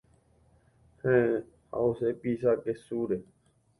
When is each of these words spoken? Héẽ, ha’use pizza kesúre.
Héẽ, 1.01 1.35
ha’use 1.73 2.09
pizza 2.21 2.51
kesúre. 2.63 3.17